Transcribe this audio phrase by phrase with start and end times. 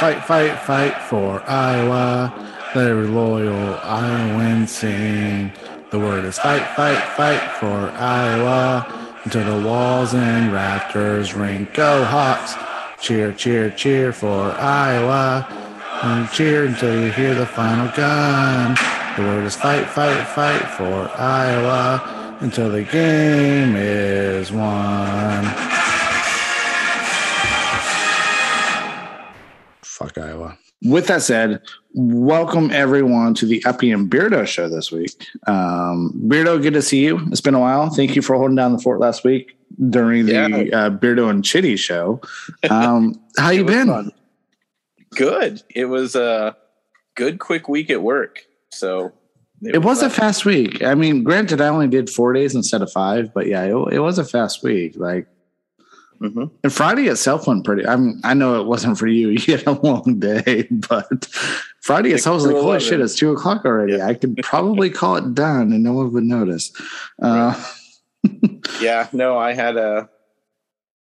[0.00, 2.32] Fight, fight, fight for Iowa.
[2.74, 5.52] Every loyal Iowan sing.
[5.90, 9.20] The word is fight, fight, fight for Iowa.
[9.24, 11.68] Until the walls and rafters ring.
[11.74, 12.54] Go Hawks!
[12.98, 15.46] Cheer, cheer, cheer for Iowa.
[16.02, 18.78] And cheer until you hear the final gun.
[19.18, 22.38] The word is fight, fight, fight for Iowa.
[22.40, 25.69] Until the game is won.
[30.90, 31.62] With that said,
[31.94, 35.24] welcome everyone to the Uppy and Beardo show this week.
[35.46, 37.20] Um, Beardo, good to see you.
[37.30, 37.90] It's been a while.
[37.90, 39.56] Thank you for holding down the fort last week
[39.88, 40.46] during the Yeah.
[40.46, 42.20] uh, Beardo and Chitty show.
[42.68, 43.86] Um, how you been?
[43.86, 44.10] fun.
[45.14, 45.62] Good.
[45.74, 46.56] It was a
[47.14, 48.40] good, quick week at work.
[48.72, 49.12] So
[49.62, 50.82] It was a fast week.
[50.82, 53.98] I mean, granted, I only did four days instead of five, but yeah, it, it
[54.00, 54.94] was a fast week.
[54.96, 55.28] Like,
[56.20, 56.50] Mhm.
[56.62, 57.86] and Friday itself went pretty.
[57.86, 59.28] I mean, I know it wasn't for you.
[59.46, 61.26] You had a long day, but
[61.80, 62.86] Friday itself was like, holy 11.
[62.86, 63.94] shit, it's two o'clock already.
[63.94, 64.06] Yeah.
[64.06, 66.72] I could probably call it done and no one would notice.
[67.20, 67.54] Uh,
[68.80, 69.08] Yeah.
[69.12, 70.08] No, I had a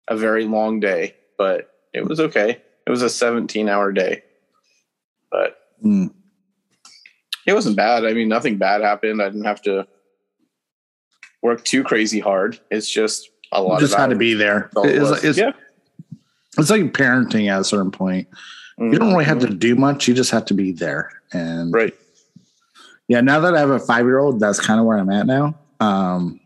[0.08, 2.62] a very long day, but it was okay.
[2.86, 4.22] It was a 17 hour day,
[5.30, 6.06] but hmm.
[7.46, 8.04] it wasn't bad.
[8.06, 9.20] I mean, nothing bad happened.
[9.20, 9.86] I didn't have to
[11.42, 12.58] work too crazy hard.
[12.70, 13.80] It's just a lot.
[13.80, 14.70] just of had to be there.
[14.74, 15.52] That's all it It's, it's, yeah.
[16.58, 18.28] it's like parenting at a certain point.
[18.80, 20.06] You don't really have to do much.
[20.06, 21.10] You just have to be there.
[21.32, 21.74] And Mm-hmm.
[21.74, 21.94] Right.
[23.08, 25.26] yeah, now that I have a five year old, that's kind of where I'm at
[25.26, 25.58] now.
[25.80, 26.38] Um,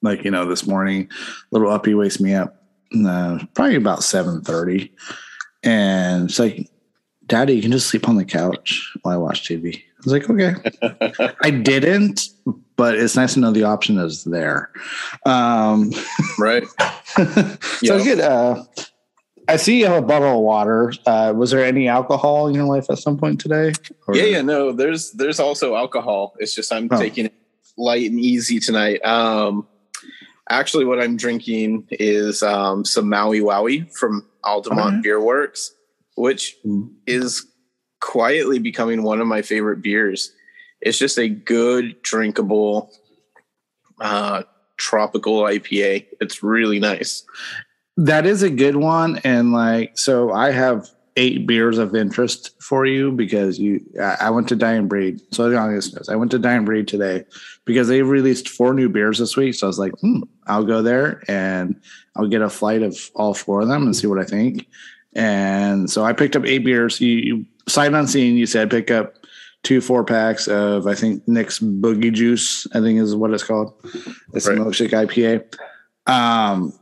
[0.00, 1.10] like you know, this morning,
[1.50, 2.62] little uppy wakes me up,
[3.06, 4.92] uh, probably about seven thirty,
[5.62, 6.70] and it's like,
[7.26, 10.30] "Daddy, you can just sleep on the couch while I watch TV." I was like,
[10.30, 12.28] "Okay." I didn't,
[12.76, 14.70] but it's nice to know the option is there.
[15.26, 15.92] Um,
[16.38, 16.64] Right.
[17.06, 18.02] so Yeah.
[18.04, 18.20] good.
[18.20, 18.64] Uh,
[19.46, 20.92] I see you have a bottle of water.
[21.06, 23.72] Uh, was there any alcohol in your life at some point today?
[24.06, 24.72] Or- Yeah, yeah, no.
[24.72, 26.34] There's there's also alcohol.
[26.38, 26.98] It's just I'm Oh.
[26.98, 27.34] taking it
[27.76, 29.04] light and easy tonight.
[29.04, 29.66] Um,
[30.48, 35.00] actually, what I'm drinking is um, some Maui Wowie from Altamont Okay.
[35.02, 35.72] Beer Works,
[36.16, 36.90] which Mm.
[37.06, 37.46] is
[38.00, 40.32] quietly becoming one of my favorite beers.
[40.84, 42.92] It's just a good, drinkable,
[44.00, 44.42] uh,
[44.76, 46.06] tropical IPA.
[46.20, 47.24] It's really nice.
[47.96, 49.18] That is a good one.
[49.24, 54.48] And like, so I have eight beers of interest for you because you, I went
[54.48, 55.20] to Dying Breed.
[55.30, 57.24] So the audience knows I went to Dying Breed today
[57.64, 59.54] because they released four new beers this week.
[59.54, 61.80] So I was like, hmm, I'll go there and
[62.16, 64.66] I'll get a flight of all four of them and see what I think.
[65.14, 67.00] And so I picked up eight beers.
[67.00, 69.14] You, you sight unseen, you said pick up
[69.64, 72.66] two four packs of I think Nick's Boogie Juice.
[72.74, 73.72] I think is what it's called.
[74.32, 74.56] It's Right.
[74.56, 75.42] a milkshake IPA.
[76.10, 76.72] Um,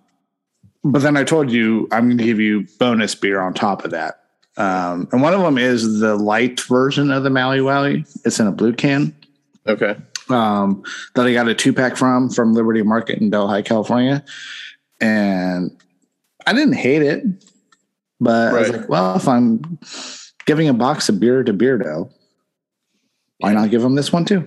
[0.84, 3.92] but then I told you I'm going to give you bonus beer on top of
[3.92, 4.18] that.
[4.56, 8.06] Um, and one of them is the light version of the Maui Wowie.
[8.26, 9.14] It's in a blue can
[9.66, 9.96] Okay.
[10.28, 10.82] um,
[11.14, 14.22] that I got a two pack from from Liberty Market in Delhi, California,
[15.00, 15.70] and
[16.46, 17.24] I didn't hate it,
[18.20, 19.78] but I was like, well, if I'm
[20.46, 22.10] giving a box of beer to Beardo,
[23.42, 24.46] why not give them this one too?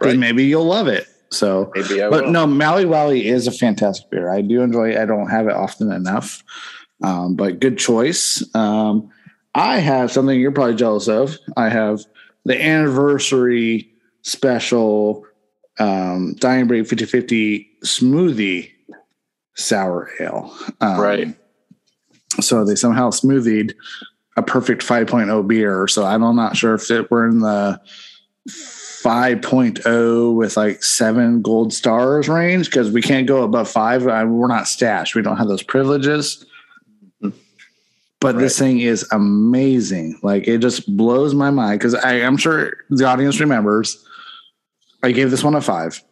[0.00, 0.18] Right.
[0.18, 1.06] maybe you'll love it.
[1.30, 2.32] So Maybe I but will.
[2.32, 4.30] no, Maui Wowie is a fantastic beer.
[4.30, 4.98] I do enjoy it.
[4.98, 6.44] I don't have it often enough,
[7.02, 8.44] um, but good choice.
[8.54, 9.10] Um,
[9.54, 11.36] I have something you're probably jealous of.
[11.56, 12.00] I have
[12.44, 13.90] the anniversary
[14.22, 15.24] special
[15.78, 18.70] um, Dying Breed 5050 smoothie
[19.54, 20.54] sour ale.
[20.80, 21.34] Um, Right.
[22.40, 23.74] So they somehow smoothied
[24.36, 25.88] a perfect 5.0 beer.
[25.88, 27.80] So I'm not sure if it were in the
[28.48, 34.06] 5.0 with like seven gold stars range because we can't go above five.
[34.06, 35.14] I, we're not stashed.
[35.14, 36.44] We don't have those privileges.
[38.18, 40.18] But this thing is amazing.
[40.22, 44.02] Like it just blows my mind because I'm sure the audience remembers.
[45.02, 46.02] I gave this one a five.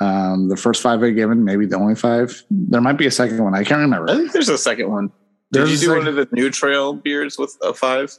[0.00, 2.42] Um, the first five I given, maybe the only five.
[2.50, 3.54] There might be a second one.
[3.54, 4.10] I can't remember.
[4.10, 5.12] I think there's a second one.
[5.52, 8.18] Did you do second- one of the New Trail beers with a five?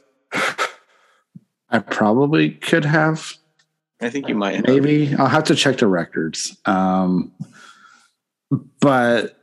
[1.70, 3.34] I probably could have.
[4.00, 4.66] I think you might have.
[4.66, 6.56] Maybe I'll have to check the records.
[6.66, 7.32] Um,
[8.80, 9.36] but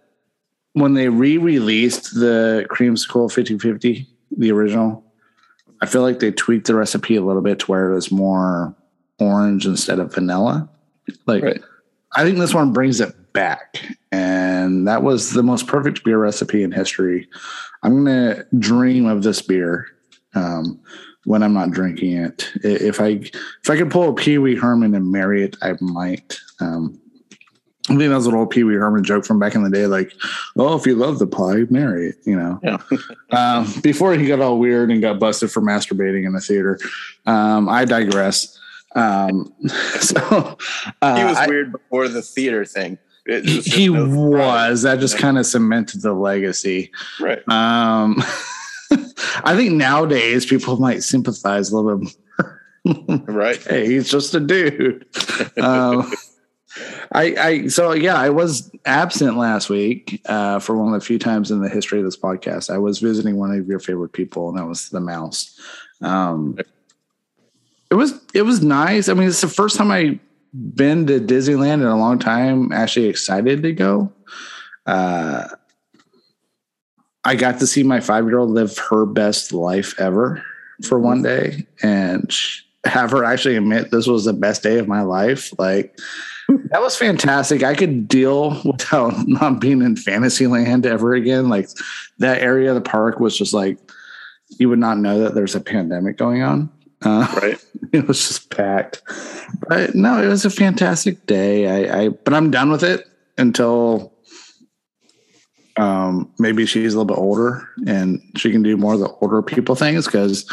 [0.74, 4.08] when they re-released the creamsicle 5050,
[4.38, 5.04] the original,
[5.82, 8.76] I feel like they tweaked the recipe a little bit to where it was more
[9.20, 10.70] orange instead of vanilla.
[11.26, 11.62] Like Right.
[12.14, 13.86] I think this one brings it back.
[14.12, 17.28] And that was the most perfect beer recipe in history.
[17.84, 19.88] I'm gonna dream of this beer
[20.34, 20.80] um,
[21.26, 22.52] when I'm not drinking it.
[22.64, 23.20] If I
[23.64, 26.40] if I could pull a Pee Wee Herman and marry it, I might.
[26.60, 27.00] Um,
[27.88, 29.86] I think that was an old Pee Wee Herman joke from back in the day,
[29.86, 30.12] like,
[30.58, 32.60] "Oh, if you love the pie, marry it." You know.
[32.64, 32.78] Yeah.
[33.32, 36.80] um, before he got all weird and got busted for masturbating in the theater.
[37.26, 38.58] Um, I digress.
[38.96, 39.54] Um,
[40.00, 40.58] so
[41.02, 42.98] uh, he was I- weird before the theater thing.
[43.28, 44.84] It he, was he no was.
[44.84, 46.92] That just kind of cemented the legacy.
[47.20, 47.48] right.
[47.50, 48.22] Um,
[49.44, 52.16] I think nowadays people might sympathize a little bit.
[52.86, 53.18] More.
[53.26, 53.62] Right.
[53.68, 55.06] hey, he's just a dude.
[55.58, 56.12] um,
[57.12, 61.18] I, I, so yeah, I was absent last week uh, for one of the few
[61.18, 62.70] times in the history of this podcast.
[62.70, 65.60] I was visiting one of your favorite people, and that was the mouse.
[66.02, 66.58] Um,
[67.90, 69.08] it was it was nice.
[69.08, 70.20] I mean, it's the first time I
[70.54, 72.72] been to Disneyland in a long time.
[72.72, 74.12] Actually, excited to go.
[74.86, 75.48] Uh,
[77.26, 80.44] I got to see my five year old live her best life ever
[80.84, 82.34] for one day, and
[82.86, 85.52] have her actually admit this was the best day of my life.
[85.58, 85.98] Like
[86.48, 87.64] that was fantastic.
[87.64, 91.50] I could deal without not being in Fantasyland ever again.
[91.50, 91.68] Like
[92.20, 93.80] that area of the park was just like
[94.60, 96.70] you would not know that there's a pandemic going on.
[97.02, 97.66] Uh, Right.
[97.92, 99.02] it was just packed.
[99.68, 101.90] But no, it was a fantastic day.
[101.90, 103.08] I, I but I'm done with it
[103.38, 104.14] until
[105.78, 109.42] um maybe she's a little bit older and she can do more of the older
[109.42, 110.50] people things because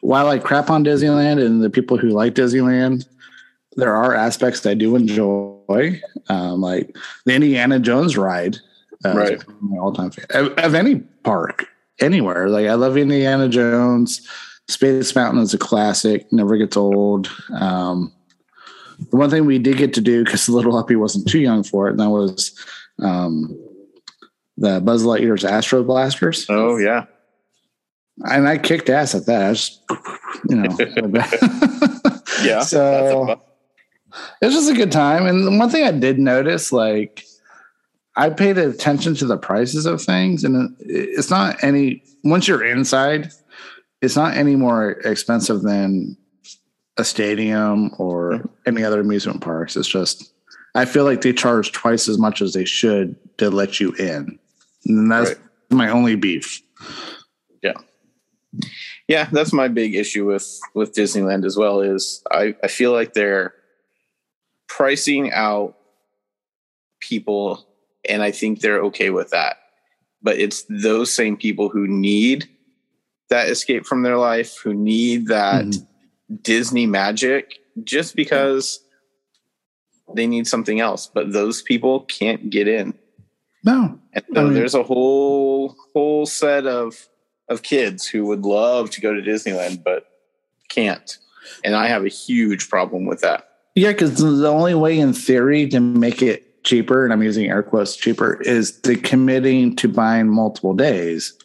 [0.00, 3.06] while I crap on Disneyland and the people who like Disneyland,
[3.76, 6.00] there are aspects that I do enjoy.
[6.28, 8.56] Um, like the Indiana Jones ride.
[9.04, 9.44] Uh, Right.
[9.78, 11.66] All-time favorite of, of any park,
[12.00, 12.48] anywhere.
[12.48, 14.26] Like I love Indiana Jones.
[14.68, 17.30] Space Mountain is a classic, never gets old.
[17.52, 18.12] Um,
[19.10, 21.88] the one thing we did get to do because Little Uppy wasn't too young for
[21.88, 22.58] it, and that was
[23.00, 23.56] um,
[24.56, 27.06] the Buzz Lightyear's Astro Blasters, Oh yeah.
[28.24, 29.50] and I kicked ass at that.
[29.50, 29.82] I just,
[30.48, 30.76] you know,
[32.44, 32.60] Yeah.
[32.60, 33.42] So That's a bu-
[34.40, 35.26] it was just a good time.
[35.26, 37.24] And one thing I did notice, like,
[38.16, 42.02] I paid attention to the prices of things, and it's not any.
[42.24, 43.30] Once you're inside,
[44.00, 46.16] it's not any more expensive than
[46.96, 48.46] a stadium or hmm.
[48.66, 49.76] any other amusement parks.
[49.76, 50.32] It's just,
[50.74, 54.38] I feel like they charge twice as much as they should to let you in,
[54.88, 55.38] and that's Right.
[55.70, 56.62] my only beef.
[57.62, 57.74] yeah,
[59.08, 61.80] Yeah, that's my big issue with with Disneyland as well.
[61.80, 63.54] Is I I feel like they're
[64.68, 65.76] pricing out
[67.00, 67.66] people,
[68.08, 69.56] and I think they're okay with that.
[70.22, 72.48] But it's those same people who need
[73.28, 75.86] that escape from their life, who need that Mhm.
[76.42, 78.80] Disney magic, just because
[80.14, 81.06] they need something else.
[81.12, 82.94] But those people can't get in.
[83.64, 87.08] No, And I so mean- there's a whole whole set of
[87.48, 90.08] of kids who would love to go to Disneyland but
[90.68, 91.16] can't.
[91.62, 93.48] And I have a huge problem with that.
[93.76, 97.62] Yeah, because the only way in theory to make it cheaper, and I'm using air
[97.62, 101.38] quotes cheaper, is the committing to buying multiple days.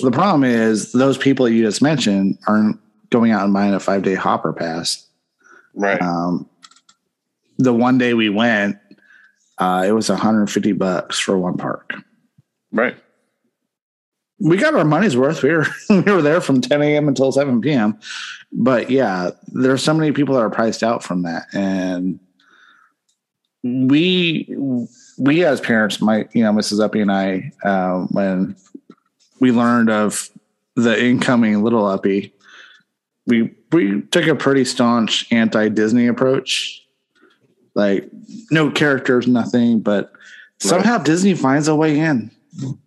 [0.00, 2.78] The problem is those people you just mentioned aren't
[3.10, 5.06] going out and buying a five day hopper pass.
[5.74, 6.00] Right.
[6.00, 6.48] Um,
[7.58, 8.78] the one day we went,
[9.60, 11.94] uh, it was 150 bucks for one park.
[12.72, 12.96] right.
[14.38, 15.42] we got our money's worth.
[15.42, 17.08] We were we were there from 10 a.m.
[17.08, 17.98] until 7 p.m.
[18.52, 22.18] But yeah, there's so many people that are priced out from that, and
[23.62, 24.48] we
[25.18, 26.82] we as parents, my you know Mrs.
[26.82, 28.56] Uppy and I, uh, when
[29.40, 30.30] we learned of
[30.74, 32.32] the incoming little Uppy,
[33.26, 36.82] we we took a pretty staunch anti Disney approach.
[37.80, 38.10] Like
[38.50, 40.12] no characters, nothing, but
[40.58, 42.30] somehow Disney finds a way in.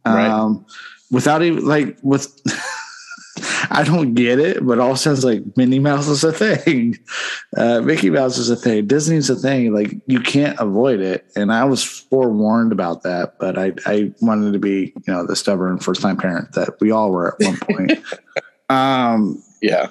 [0.05, 0.27] Right.
[0.27, 0.65] Um,
[1.11, 2.27] without even like with
[3.71, 6.31] I don't get it, but all of a sudden it's like Minnie Mouse is a
[6.31, 6.97] thing.
[7.55, 8.87] Uh, Mickey Mouse is a thing.
[8.87, 9.71] Disney's a thing.
[9.75, 11.23] Like you can't avoid it.
[11.35, 15.35] And I was forewarned about that, but I, I wanted to be, you know, the
[15.35, 17.91] stubborn first time parent that we all were at one point.
[18.69, 19.89] um, Yeah.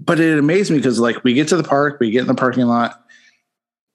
[0.00, 2.34] but it amazed me because like we get to the park, we get in the
[2.34, 3.01] parking lot,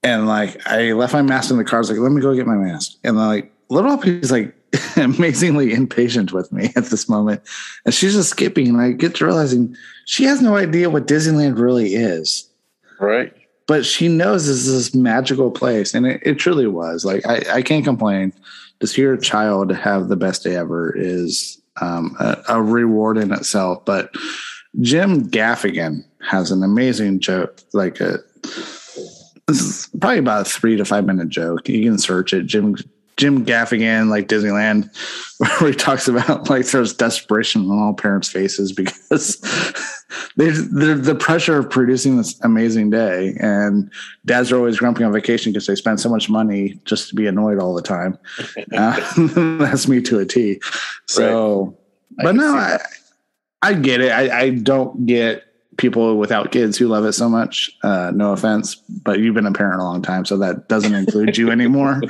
[0.04, 1.80] and like I left my mask in the car.
[1.80, 2.94] I was like, let me go get my mask.
[3.04, 4.54] And like little Uppy's like
[4.98, 7.42] amazingly impatient with me at this moment.
[7.86, 9.75] And she's just skipping, and I get to realizing
[10.06, 12.50] she has no idea what Disneyland really is.
[13.00, 13.34] Right.
[13.68, 17.04] But she knows this is this magical place, and it, it truly was.
[17.04, 18.34] Like I, I can't complain.
[18.80, 23.34] To see your child have the best day ever is um, a, a reward in
[23.34, 23.84] itself.
[23.86, 24.13] But
[24.82, 28.20] Jim Gaffigan has an amazing joke, like a
[29.48, 31.68] this is probably about a three to five minute joke.
[31.70, 32.44] You can search it.
[32.44, 32.75] Jim
[33.18, 34.89] Jim Gaffigan, like Disneyland,
[35.60, 39.38] where he talks about like there's desperation on all parents' faces because
[40.36, 43.92] they the pressure of producing this amazing day, and
[44.25, 47.25] dads are always grumpy on vacation because they spend so much money just to be
[47.25, 48.18] annoyed all the time.
[48.74, 49.00] Uh,
[49.58, 50.60] that's me to a T.
[51.08, 51.77] So,
[52.18, 52.25] right.
[52.25, 52.80] but no, I,
[53.62, 54.12] I get it.
[54.12, 55.47] I, I don't get
[55.77, 57.72] people without kids who love it so much.
[57.84, 61.38] Uh, no offense, but you've been a parent a long time, so that doesn't include
[61.38, 62.01] you anymore.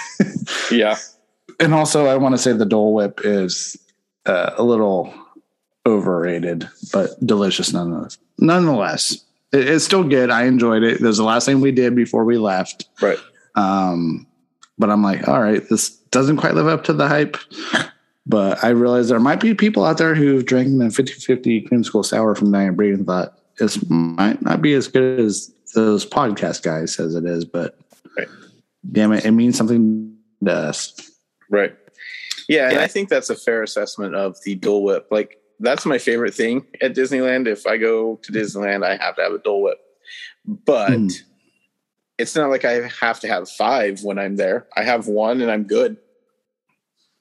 [0.70, 0.96] yeah.
[1.60, 3.76] And also, I want to say the Dole Whip is
[4.26, 5.14] uh, a little
[5.86, 8.18] overrated, but delicious nonetheless.
[8.38, 10.30] Nonetheless, it, it's still good.
[10.30, 10.94] I enjoyed it.
[10.94, 12.88] It was the last thing we did before we left.
[13.00, 13.18] Right.
[13.54, 14.26] Um,
[14.78, 17.36] but I'm like, all right, this doesn't quite live up to the hype.
[18.26, 22.04] But I realized there might be people out there who've drank the 50 50 creamsicle
[22.04, 26.62] sour from Dying Breed and thought this might not be as good as those podcast
[26.62, 27.78] guys says it is, but
[28.16, 28.28] right.
[28.90, 30.94] damn it, it means something to us.
[31.50, 31.76] Right.
[32.48, 35.08] Yeah, and I think that's a fair assessment of the Dole Whip.
[35.10, 37.46] Like that's my favorite thing at Disneyland.
[37.46, 39.78] If I go to Disneyland, I have to have a Dole Whip.
[40.44, 41.12] But mm.
[42.18, 44.66] it's not like I have to have five when I'm there.
[44.76, 45.96] I have one and I'm good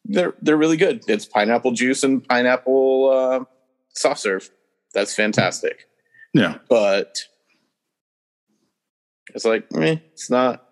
[0.06, 1.04] they're they're really good.
[1.08, 3.46] It's pineapple juice and pineapple uh,
[3.94, 4.50] soft serve.
[4.94, 5.88] That's fantastic.
[6.34, 7.18] Yeah, but
[9.34, 10.66] it's like eh, it's not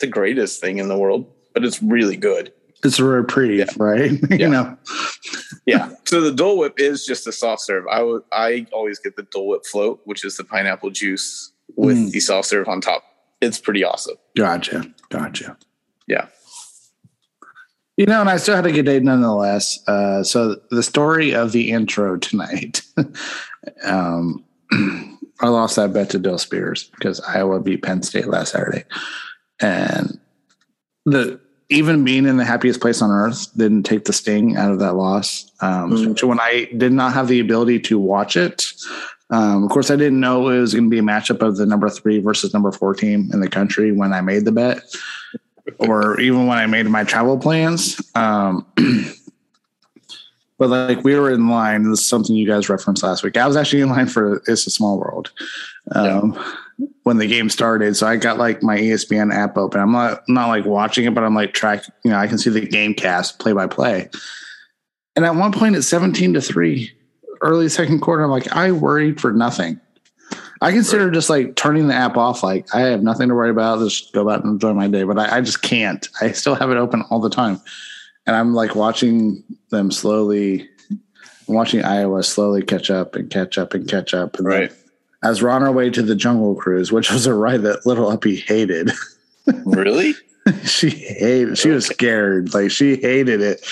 [0.00, 2.52] the greatest thing in the world, but it's really good.
[2.84, 3.66] It's a reprieve, yeah.
[3.76, 4.12] right?
[4.30, 4.76] you know.
[5.66, 5.90] yeah.
[6.04, 7.84] So the Dole Whip is just a soft serve.
[7.90, 12.10] I I always get the Dole Whip float, which is the pineapple juice with mm.
[12.10, 13.02] the soft serve on top.
[13.40, 14.16] It's pretty awesome.
[14.36, 14.84] Gotcha.
[15.10, 15.56] Gotcha.
[16.06, 16.26] Yeah.
[17.98, 19.80] You know, and I still had a good day nonetheless.
[19.88, 22.82] Uh, so the story of the intro tonight,
[23.82, 24.44] um,
[25.40, 28.84] I lost that bet to Bill Spears because Iowa beat Penn State last Saturday,
[29.58, 30.16] and
[31.06, 31.40] the
[31.70, 34.94] even being in the happiest place on earth didn't take the sting out of that
[34.94, 35.50] loss.
[35.60, 36.22] Um, mm.
[36.22, 38.72] When I did not have the ability to watch it,
[39.30, 41.66] um, of course, I didn't know it was going to be a matchup of the
[41.66, 44.82] number three versus number four team in the country when I made the bet
[45.78, 48.00] or even when I made my travel plans.
[48.14, 48.66] Um,
[50.58, 51.88] but like we were in line.
[51.88, 53.36] This is something you guys referenced last week.
[53.36, 55.30] I was actually in line for It's a Small World
[55.92, 56.34] um,
[56.78, 56.86] yeah.
[57.04, 57.96] when the game started.
[57.96, 59.80] So I got like my ESPN app open.
[59.80, 61.84] I'm not not like watching it, but I'm like track.
[62.04, 64.10] You know, I can see the game cast play by play.
[65.16, 66.92] And at one point, it's 17 to three,
[67.40, 68.22] early second quarter.
[68.22, 69.80] I'm like, I worried for nothing.
[70.60, 71.14] I consider right.
[71.14, 72.42] just like turning the app off.
[72.42, 73.78] Like I have nothing to worry about.
[73.80, 75.04] Just go out and enjoy my day.
[75.04, 76.06] But I, I just can't.
[76.20, 77.60] I still have it open all the time,
[78.26, 80.68] and I'm like watching them slowly.
[81.48, 84.38] I'm watching Iowa slowly catch up and catch up and catch up.
[84.38, 84.72] And right.
[85.22, 88.08] As we're on our way to the Jungle Cruise, which was a ride that little
[88.08, 88.92] Uppy hated.
[89.64, 90.14] Really?
[90.64, 93.64] she hated she was scared like she hated it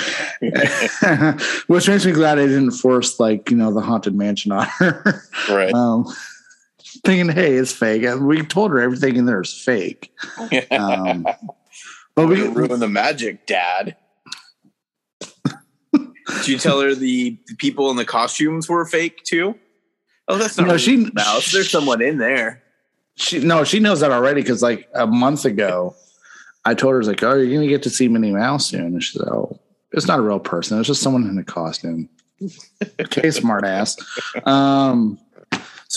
[1.69, 5.23] which makes me glad i didn't force like you know the haunted mansion on her
[5.49, 6.07] right um,
[7.05, 8.03] thinking, hey, it's fake.
[8.03, 10.13] And we told her everything in there is fake.
[10.71, 11.27] Um,
[12.15, 13.97] but we ruin the magic, Dad.
[15.93, 19.59] Did you tell her the, people in the costumes were fake too?
[20.29, 21.53] Oh, that's not no, she, mouse.
[21.53, 22.63] There's someone in there.
[23.17, 25.95] She no, she knows that already because like a month ago,
[26.65, 29.17] I told her like, "Oh, you're gonna get to see Minnie Mouse soon," and she
[29.19, 29.59] said, "Oh,
[29.93, 30.79] it's not a real person.
[30.79, 32.09] It's just someone in a costume."
[33.01, 33.97] okay, smart ass.
[34.45, 35.19] Um,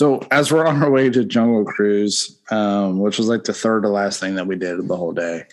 [0.00, 3.82] so as we're on our way to Jungle Cruise, um, which was like the third
[3.82, 5.44] to last thing that we did the whole day,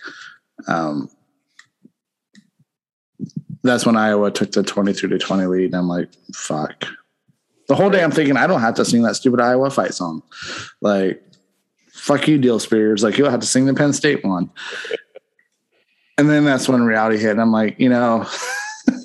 [0.69, 1.09] um,
[3.61, 5.65] that's when Iowa took the 22 to 20 lead.
[5.65, 6.85] And I'm like, fuck.
[7.67, 10.23] The whole day I'm thinking, I don't have to sing that stupid Iowa fight song.
[10.79, 11.21] Like,
[11.91, 13.03] fuck you, Deal Spears.
[13.03, 14.49] Like, you'll have to sing the Penn State one.
[16.17, 17.31] And then that's when reality hit.
[17.31, 18.25] And I'm like, you know,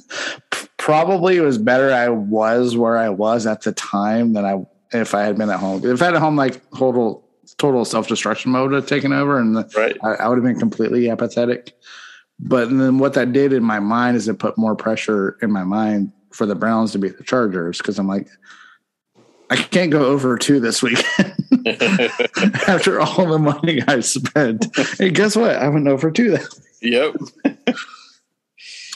[0.77, 5.15] probably it was better I was where I was at the time than I if
[5.15, 5.85] I had been at home.
[5.85, 9.57] If I had at home, like total total self destruction mode had taken over, and
[9.57, 9.97] the, right.
[10.03, 11.75] I, I, would have been completely apathetic.
[12.39, 15.65] But then what that did in my mind is it put more pressure in my
[15.65, 18.29] mind for the Browns to beat the Chargers because I'm like,
[19.51, 20.99] I can't go over two this week
[22.67, 24.67] after all the money I spent.
[24.99, 25.57] And guess what?
[25.57, 26.31] I went over two.
[26.31, 27.15] That yep.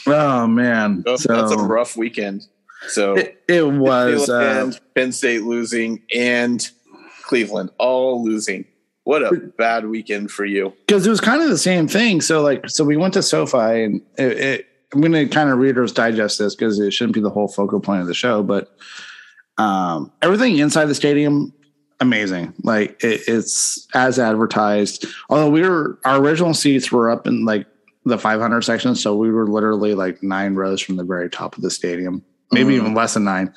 [0.07, 2.47] oh man, oh, so, that's a rough weekend.
[2.87, 6.69] So it, it was uh, Penn State losing and
[7.23, 8.65] Cleveland all losing.
[9.03, 10.73] What a bad weekend for you.
[10.85, 12.19] Because it was kind of the same thing.
[12.19, 15.59] So like, so we went to SoFi, and it, it, I'm going to kind of
[15.59, 18.75] Reader's Digest this because it shouldn't be the whole focal point of the show, but
[19.57, 21.53] um, everything inside the stadium
[21.99, 22.53] amazing.
[22.63, 25.05] Like it, it's as advertised.
[25.29, 27.65] Although we were our original seats were up in like
[28.05, 31.63] the 500 section, so we were literally like nine rows from the very top of
[31.63, 32.77] the stadium, maybe Mm.
[32.77, 33.53] even less than nine.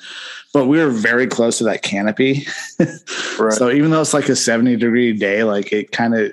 [0.53, 2.45] But we were very close to that canopy.
[3.39, 3.53] Right.
[3.53, 6.31] So even though it's like a 70 degree day, like it kind of,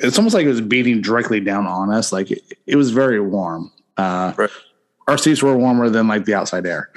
[0.00, 2.12] it's almost like it was beating directly down on us.
[2.12, 3.72] Like it, it was very warm.
[3.96, 4.50] Uh, Right.
[5.08, 6.90] Our seats were warmer than like the outside air.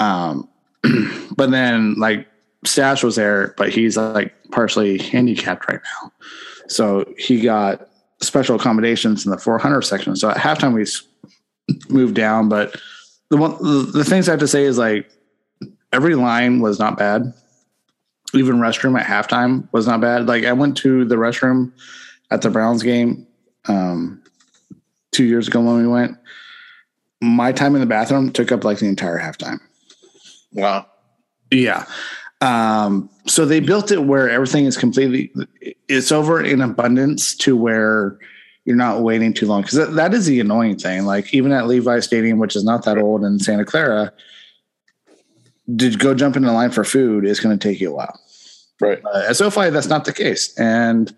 [0.00, 0.48] Um,
[1.36, 2.26] but then like
[2.64, 6.12] Stash was there, but he's like partially handicapped right now.
[6.68, 7.88] So he got
[8.22, 10.16] special accommodations in the 400 section.
[10.16, 10.86] So at halftime we
[11.88, 12.76] moved down, but
[13.30, 15.10] the one the, the things I have to say is like
[15.92, 17.32] every line was not bad.
[18.34, 20.26] Even restroom at halftime was not bad.
[20.26, 21.72] Like I went to the restroom
[22.30, 23.26] at the Browns game
[23.68, 24.22] um,
[25.12, 26.16] two years ago when we went.
[27.20, 29.58] My time in the bathroom took up like the entire halftime.
[30.52, 30.86] Wow.
[31.50, 31.86] Yeah.
[32.40, 35.32] Um, so they built it where everything is completely
[35.88, 38.18] it's over in abundance to where
[38.66, 41.04] you're not waiting too long because that, that is the annoying thing.
[41.04, 44.12] Like even at Levi Stadium, which is not that old in Santa Clara,
[45.78, 48.20] to go jump in the line for food is going to take you a while.
[48.80, 49.00] Right.
[49.04, 50.56] Uh, at SoFi, that's not the case.
[50.58, 51.14] And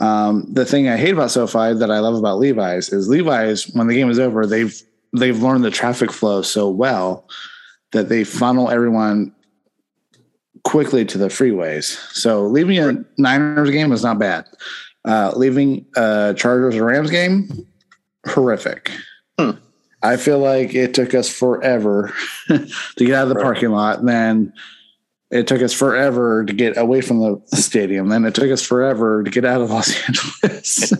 [0.00, 3.86] um, the thing I hate about SoFi that I love about Levi's is Levi's when
[3.86, 4.82] the game is over, they've
[5.16, 7.28] they've learned the traffic flow so well
[7.92, 9.32] that they funnel everyone
[10.64, 11.96] quickly to the freeways.
[12.14, 14.44] So leaving a Niners game is not bad.
[15.04, 17.48] Uh, leaving a Chargers or Rams game,
[18.26, 18.90] horrific.
[19.38, 19.52] Hmm.
[20.02, 22.12] I feel like it took us forever
[22.48, 22.66] to
[22.98, 23.44] get out of the Right.
[23.44, 24.00] parking lot.
[24.00, 24.52] And Then
[25.30, 28.08] it took us forever to get away from the stadium.
[28.08, 30.92] Then it took us forever to get out of Los Angeles.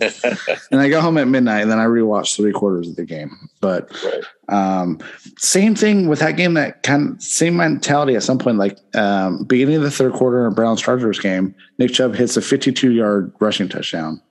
[0.71, 3.49] and I got home at midnight, and then I rewatched three quarters of the game.
[3.59, 4.23] But right.
[4.47, 4.99] um,
[5.37, 6.53] same thing with that game.
[6.53, 10.45] That kind of same mentality at some point, like um, beginning of the third quarter
[10.45, 14.21] in a Browns Chargers game, Nick Chubb hits a 52 yard rushing touchdown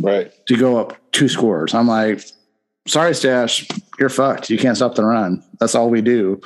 [0.00, 0.32] Right.
[0.46, 1.74] to go up two scores.
[1.74, 2.22] I'm like,
[2.86, 3.66] sorry, Stash,
[3.98, 4.50] you're fucked.
[4.50, 5.42] You can't stop the run.
[5.58, 6.40] That's all we do.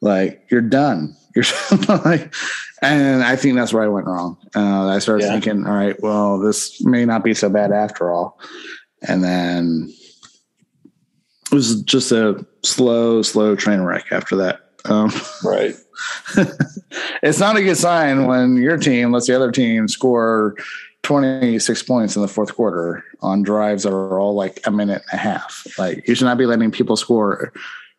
[0.00, 1.16] Like, you're done.
[1.36, 1.44] You're
[2.04, 2.34] like,
[2.82, 4.38] and I think that's where I went wrong.
[4.54, 5.32] Uh, I started Yeah.
[5.32, 8.40] thinking, all right, well, this may not be so bad after all.
[9.06, 9.92] And then
[11.52, 14.60] it was just a slow, slow train wreck after that.
[14.86, 15.10] Um,
[15.44, 15.74] Right.
[17.22, 20.54] it's not a good sign when your team lets the other team score
[21.02, 25.18] 26 points in the fourth quarter on drives that are all like a minute and
[25.20, 25.66] a half.
[25.78, 27.52] Like you should not be letting people score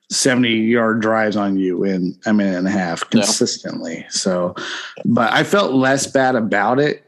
[0.10, 4.06] 70 yard drives on you in a minute and a half consistently.
[4.10, 4.56] So,
[5.06, 7.04] but I felt less bad about it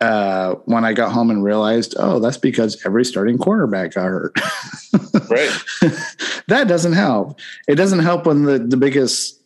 [0.00, 4.36] uh, when I got home and realized, oh, that's because every starting quarterback got hurt.
[5.28, 5.50] Right.
[6.46, 7.38] that doesn't help.
[7.66, 9.38] It doesn't help when the, the biggest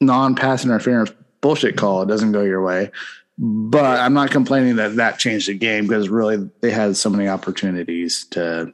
[0.00, 2.90] non pass interference bullshit call doesn't go your way.
[3.36, 7.28] But I'm not complaining that that changed the game because really they had so many
[7.28, 8.72] opportunities to,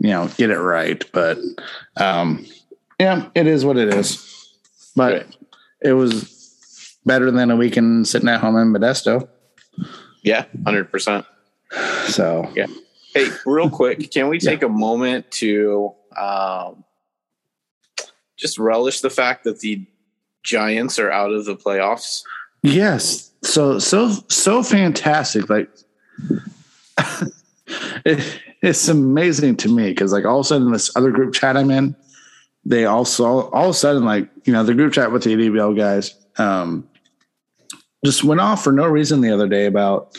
[0.00, 1.04] you know, get it right.
[1.12, 1.38] But
[1.96, 2.46] um,
[3.00, 4.24] yeah, it is what it is.
[4.96, 5.36] But Right.
[5.82, 9.28] it was better than a weekend sitting at home in Modesto.
[10.22, 10.44] Yeah.
[10.64, 11.24] Hundred percent.
[12.06, 12.66] So Yeah.
[13.14, 16.84] Hey, real quick, can we take a moment to um,
[18.36, 19.86] just relish the fact that the
[20.42, 22.22] Giants are out of the playoffs?
[22.62, 23.30] Yes.
[23.42, 25.48] So so so fantastic.
[25.48, 25.70] Like
[28.04, 31.56] it, it's amazing to me because like all of a sudden this other group chat
[31.56, 31.94] I'm in,
[32.64, 35.76] they also all of a sudden like you know the group chat with the ADBL
[35.76, 36.88] guys um,
[38.04, 40.18] just went off for no reason the other day about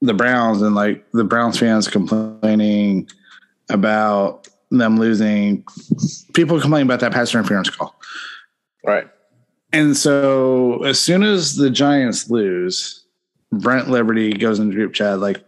[0.00, 3.08] the Browns and like the Browns fans complaining
[3.68, 5.64] about them losing.
[6.32, 7.94] People complaining about that pass interference call.
[8.84, 9.08] Right.
[9.72, 13.04] And so as soon as the Giants lose,
[13.52, 15.44] Brent Liberty goes into group chat like,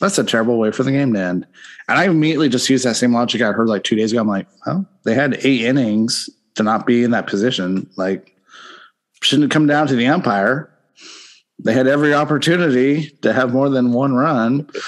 [0.00, 1.46] that's a terrible way for the game to end.
[1.88, 4.22] And I immediately just used that same logic I heard like two days ago.
[4.22, 7.88] I'm like, well, they had eight innings to not be in that position.
[7.96, 8.34] Like,
[9.22, 10.70] shouldn't come down to the umpire.
[11.62, 14.68] They had every opportunity to have more than one run.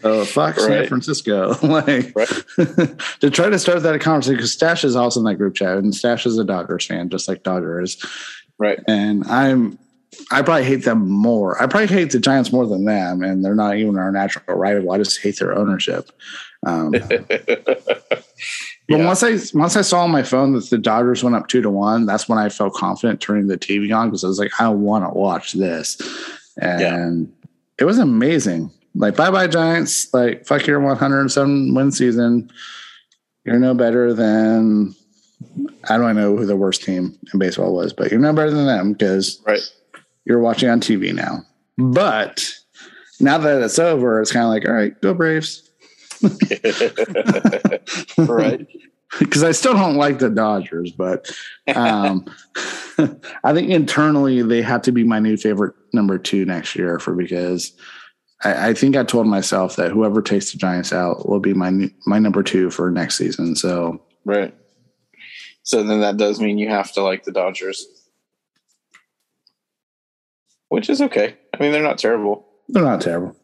[0.00, 1.56] So fuck San Francisco.
[1.62, 2.28] like Right.
[3.20, 5.94] to try to start that conversation because Stash is also in that group chat and
[5.94, 8.02] Stash is a Dodgers fan, just like Dodger is.
[8.58, 8.78] Right.
[8.86, 9.78] And I'm
[10.30, 11.60] I probably hate them more.
[11.62, 14.90] I probably hate the Giants more than them, and they're not even our natural rival.
[14.92, 16.10] I just hate their ownership.
[16.66, 17.44] Um, but
[18.88, 19.06] Yeah.
[19.06, 21.70] once I once I saw on my phone that the Dodgers went up two to
[21.70, 24.68] one, that's when I felt confident turning the TV on because I was like, I
[24.70, 26.00] want to watch this,
[26.60, 27.30] and
[27.78, 28.70] it was amazing.
[28.94, 30.12] Like, bye bye Giants.
[30.14, 32.50] Like, fuck your 107 win season.
[33.44, 34.94] You're no better than
[35.88, 38.66] I don't know who the worst team in baseball was, but you're no better than
[38.66, 39.60] them because right.
[40.28, 41.40] You're watching on TV now.
[41.78, 42.52] But
[43.18, 45.68] now that it's over, it's kind of like, all right, go Braves.
[48.18, 48.66] right.
[49.18, 51.30] Because I still don't like the Dodgers, but
[51.74, 52.26] um,
[53.42, 57.14] I think internally they have to be my new favorite number two next year for
[57.14, 57.72] because
[58.44, 61.70] I, I, think I told myself that whoever takes the Giants out will be my
[61.70, 63.56] new, my number two for next season.
[63.56, 64.54] So right.
[65.62, 67.86] So then that does mean you have to like the Dodgers,
[70.68, 71.36] which is okay.
[71.54, 72.46] I mean, they're not terrible.
[72.68, 73.36] They're not terrible.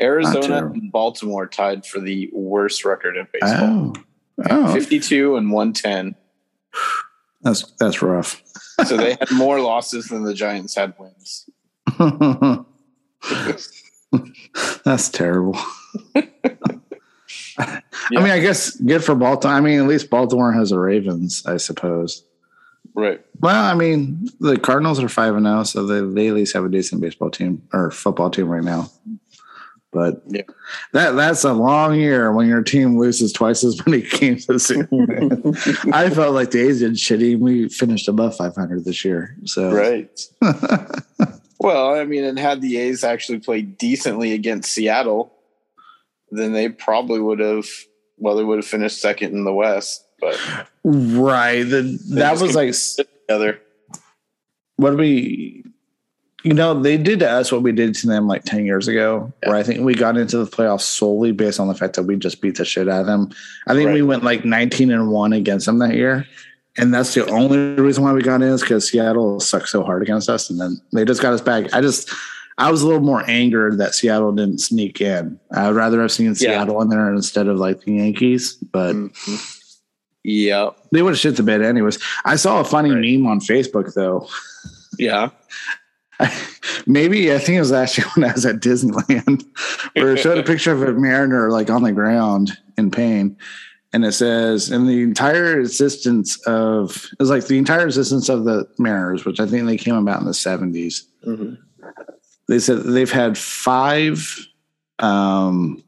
[0.00, 3.92] Arizona and Baltimore tied for the worst record in baseball.
[3.96, 4.04] Oh.
[4.50, 4.72] Oh.
[4.72, 6.16] 52 and 110.
[7.42, 8.42] That's that's rough.
[8.84, 11.48] so they had more losses than the Giants had wins.
[14.84, 15.56] that's terrible.
[16.14, 16.22] yeah.
[17.58, 19.56] I mean, I guess good for Baltimore.
[19.56, 22.24] I mean, at least Baltimore has the Ravens, I suppose.
[22.94, 23.20] Right.
[23.40, 26.54] Well, I mean, the Cardinals are five and zero, oh, so they, they at least
[26.54, 28.90] have a decent baseball team or football team right now.
[29.94, 30.42] But yeah.
[30.92, 34.88] that that's a long year when your team loses twice as many games as you.
[35.92, 37.38] I felt like the A's did shitty.
[37.38, 39.36] We finished above 500 this year.
[39.44, 40.20] So right.
[41.60, 45.32] well, I mean, and had the A's actually played decently against Seattle,
[46.30, 47.66] then they probably would have.
[48.18, 51.62] Well, they would have finished second in the West, but right.
[51.62, 52.72] The, that was like
[53.26, 53.60] together.
[54.76, 55.64] What do we?
[56.42, 59.32] You know, they did to us what we did to them like 10 years ago,
[59.42, 59.48] yeah.
[59.48, 62.16] where I think we got into the playoffs solely based on the fact that we
[62.16, 63.30] just beat the shit out of them.
[63.66, 63.94] I think right.
[63.94, 66.26] we went like 19 and 1 against them that year.
[66.76, 70.02] And that's the only reason why we got in is because Seattle sucked so hard
[70.02, 70.50] against us.
[70.50, 71.72] And then they just got us back.
[71.72, 72.12] I just,
[72.58, 75.38] I was a little more angered that Seattle didn't sneak in.
[75.52, 76.82] I'd rather have seen Seattle yeah.
[76.82, 78.54] in there instead of like the Yankees.
[78.54, 79.53] But mm-hmm.
[80.24, 81.98] Yeah, they would have shit the bed anyways.
[82.24, 83.00] I saw a funny right.
[83.00, 84.28] meme on Facebook though.
[84.98, 85.30] Yeah.
[86.86, 89.44] maybe I think it was actually when I was at Disneyland,
[89.94, 93.36] where it showed a picture of a mariner like on the ground in pain,
[93.92, 98.44] and it says, "In the entire existence of it was like the entire existence of
[98.44, 101.54] the Mariners, which I think they came about in the 70s mm-hmm.
[102.46, 104.38] They said they've had five,
[104.98, 105.82] um,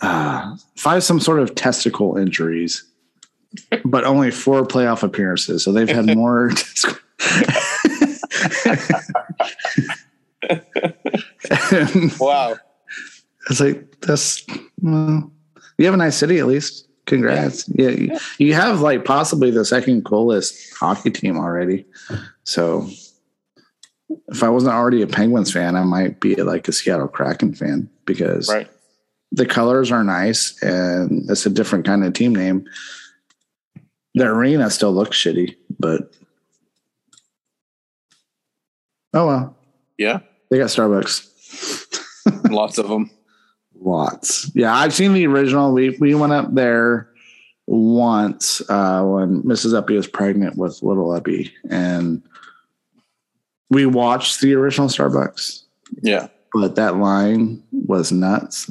[0.00, 2.84] uh, five some sort of testicle injuries,
[3.84, 5.64] but only four playoff appearances.
[5.64, 6.50] So they've had more."
[12.20, 12.56] wow.
[13.50, 14.46] It's like that's
[14.80, 15.30] well,
[15.78, 16.86] you have a nice city at least.
[17.06, 17.68] Congrats.
[17.70, 17.88] Yeah.
[17.88, 18.18] yeah.
[18.36, 21.86] You have like possibly the second coolest hockey team already.
[22.44, 22.88] So
[24.28, 27.88] if I wasn't already a Penguins fan, I might be like a Seattle Kraken fan
[28.04, 28.68] because right.
[29.32, 32.66] The colors are nice and it's a different kind of team name.
[34.14, 36.12] The arena still looks shitty, but
[39.14, 39.56] Oh well.
[39.96, 40.20] Yeah.
[40.50, 41.26] They got Starbucks.
[42.50, 43.10] Lots of them.
[43.80, 44.50] Lots.
[44.54, 45.72] Yeah, I've seen the original.
[45.72, 47.08] We we went up there
[47.66, 49.74] once uh, when Mrs.
[49.74, 52.22] Uppy was pregnant with little Uppy, and
[53.70, 55.62] we watched the original Starbucks.
[56.02, 56.28] Yeah.
[56.52, 58.70] But that line was nuts.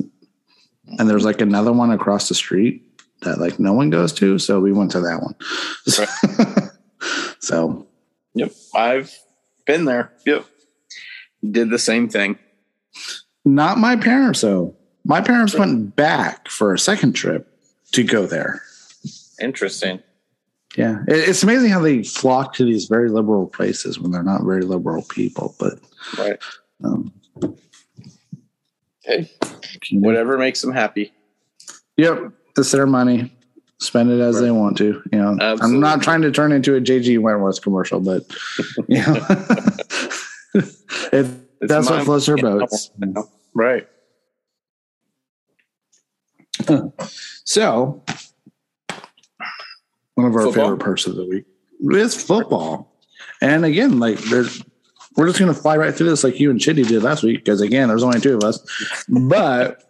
[0.99, 2.83] And there's like another one across the street
[3.21, 4.39] that like no one goes to.
[4.39, 5.35] So we went to that one.
[5.97, 6.69] Right.
[7.39, 7.87] so
[8.37, 8.51] Yep.
[8.75, 9.17] I've
[9.65, 10.13] been there.
[10.25, 10.45] Yep.
[11.49, 12.37] Did the same thing.
[13.45, 14.75] Not my parents, though.
[15.03, 17.47] My parents went back for a second trip
[17.93, 18.61] to go there.
[19.41, 20.03] Interesting.
[20.75, 21.03] Yeah.
[21.07, 25.03] It's amazing how they flock to these very liberal places when they're not very liberal
[25.03, 25.55] people.
[25.59, 25.79] But,
[26.17, 26.37] right.
[26.83, 27.13] Um,
[29.07, 29.29] hey,
[29.91, 31.11] whatever makes them happy.
[31.97, 32.31] Yep.
[32.57, 33.31] It's their money
[33.79, 34.41] spend it as right.
[34.41, 35.01] they want to.
[35.11, 35.63] You know, Absolutely.
[35.63, 38.23] I'm not trying to turn into a JG Wentworth commercial, but
[38.87, 39.25] you know,
[41.13, 42.91] if that's what floats their boats,
[43.53, 43.87] right?
[47.45, 48.03] So,
[50.15, 50.51] one of our football?
[50.51, 51.45] favorite parts of the week
[51.91, 52.93] is football,
[53.41, 54.63] and again, like there's.
[55.17, 57.43] We're just going to fly right through this like you and Chitty did last week
[57.43, 58.59] because again, there's only two of us.
[59.09, 59.83] But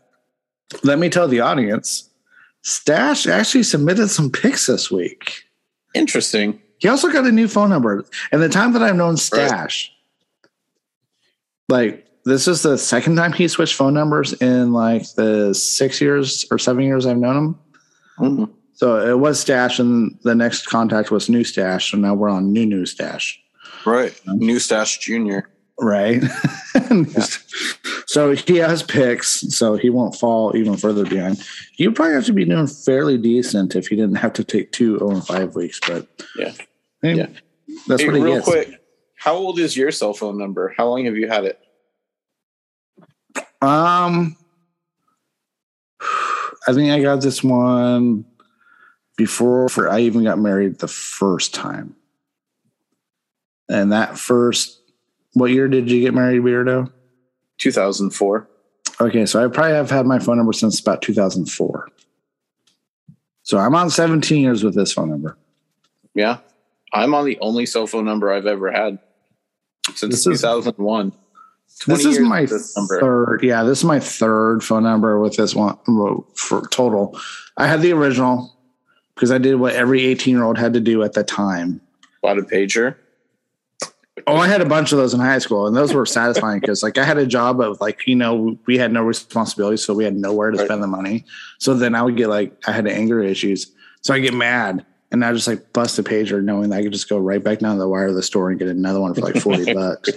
[0.84, 2.10] let me tell the audience
[2.64, 5.44] Stash actually submitted some pics this week.
[5.94, 6.62] Interesting.
[6.80, 8.06] He also got a new phone number.
[8.32, 9.92] And the time that I've known Stash,
[11.70, 11.78] right.
[11.78, 16.46] like this is the second time he switched phone numbers in like the six years
[16.52, 17.60] or seven years I've known him.
[18.20, 18.52] Mm-hmm.
[18.74, 21.92] So it was Stash, and the next contact was New Stash.
[21.92, 23.42] So now we're on New New Stash.
[23.88, 24.20] Right.
[24.28, 25.50] Um, new Stash Junior.
[25.80, 26.22] Right.
[26.92, 27.26] yeah.
[28.08, 31.42] So he has picks, so he won't fall even further behind.
[31.78, 34.98] You probably have to be doing fairly decent if he didn't have to take two
[34.98, 36.54] 0 and 5 weeks, but yeah.
[37.04, 37.28] yeah.
[37.88, 38.48] That's hey, what he real gets.
[38.48, 38.82] quick.
[39.18, 40.74] How old is your cell phone number?
[40.78, 41.60] How long have you had it?
[43.62, 44.36] Um,
[46.68, 48.26] I think I got this one
[49.16, 51.97] before I even got married the first time.
[53.70, 54.82] And that first,
[55.34, 56.92] what year did you get married, weirdo?
[57.60, 58.50] 2004.
[59.00, 61.90] Okay, so I probably have had my phone number since about 2004.
[63.44, 65.38] So I'm on 17 years with this phone number.
[66.14, 66.40] Yeah.
[66.94, 69.00] I'm on the only cell phone number I've ever had
[69.94, 71.14] since this 2001.
[71.86, 73.44] This is my this third.
[73.44, 75.78] Yeah, this is my third phone number with this one
[76.34, 77.20] for total.
[77.56, 78.58] I had the original
[79.14, 81.82] because I did what every 18 year old had to do at the time.
[82.22, 82.96] Bought a pager.
[84.26, 86.82] Oh, I had a bunch of those in high school, and those were satisfying because,
[86.82, 90.04] like, I had a job of like, you know, we had no responsibility, so we
[90.04, 90.66] had nowhere to right.
[90.66, 91.24] spend the money.
[91.60, 95.24] So then I would get like, I had anger issues, so I get mad, and
[95.24, 97.76] I just like bust a pager, knowing that I could just go right back down
[97.76, 100.10] to the wire of the store and get another one for like forty bucks.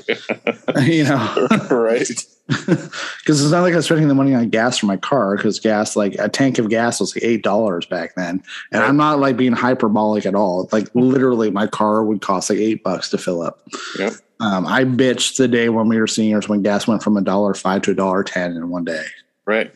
[0.82, 2.08] you know, right?
[2.50, 5.36] Because it's not like I was spending the money on gas for my car.
[5.36, 8.88] Because gas, like a tank of gas, was like eight dollars back then, and right.
[8.88, 10.68] I'm not like being hyperbolic at all.
[10.72, 13.60] Like literally, my car would cost like eight bucks to fill up.
[14.00, 14.14] Yep.
[14.40, 17.54] Um, I bitched the day when we were seniors when gas went from a dollar
[17.54, 19.04] five to a dollar ten in one day.
[19.44, 19.72] Right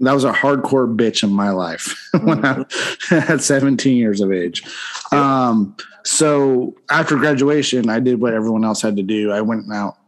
[0.00, 3.32] that was a hardcore bitch in my life when I mm-hmm.
[3.32, 4.62] at 17 years of age.
[5.12, 9.30] Um, so after graduation, I did what everyone else had to do.
[9.30, 9.98] I went out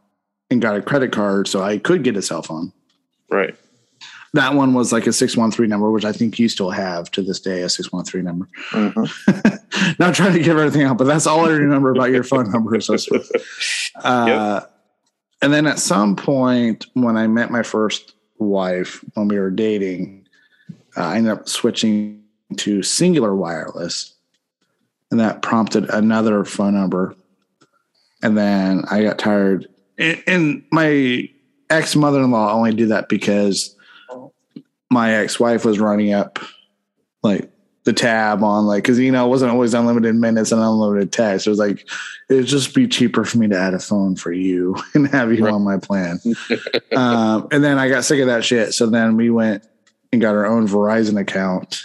[0.51, 2.73] and got a credit card so I could get a cell phone.
[3.31, 3.55] Right.
[4.35, 7.39] That one was like a 613 number, which I think you still have to this
[7.39, 8.49] day, a 613 number.
[8.71, 9.95] Mm-hmm.
[10.03, 12.81] Not trying to give everything out, but that's all I remember about your phone number.
[12.81, 12.95] So,
[13.97, 14.25] uh,
[14.63, 14.71] yep.
[15.43, 20.27] and then at some point when I met my first wife when we were dating,
[20.97, 22.23] uh, I ended up switching
[22.59, 24.15] to Cingular Wireless,
[25.11, 27.15] and that prompted another phone number.
[28.23, 31.29] And then I got tired, and, and my
[31.71, 33.75] ex mother in law only did that because
[34.91, 36.39] my ex wife was running up
[37.23, 37.52] like
[37.85, 41.47] the tab on like because you know it wasn't always unlimited minutes and unlimited text.
[41.47, 41.89] It was like
[42.29, 45.45] it'd just be cheaper for me to add a phone for you and have you
[45.45, 45.55] right.
[45.55, 46.21] on my plan.
[46.97, 48.75] um, and then I got sick of that shit.
[48.75, 49.67] So then we went
[50.13, 51.83] and got our own Verizon account,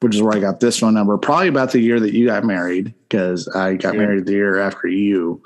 [0.00, 1.16] which is where I got this phone number.
[1.16, 4.00] Probably about the year that you got married because I got yeah.
[4.00, 5.42] married the year after you.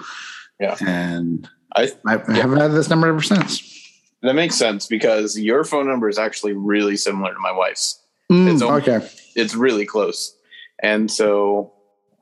[0.58, 2.34] Yeah, and I, I yeah.
[2.36, 3.74] have had this number ever since.
[4.22, 8.02] That makes sense because your phone number is actually really similar to my wife's.
[8.30, 9.08] Mm, almost, okay.
[9.38, 10.36] It's really close.
[10.82, 11.72] And so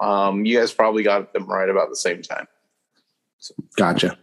[0.01, 2.47] um, you guys probably got them right about the same time.
[3.39, 3.55] So.
[3.77, 4.19] Gotcha.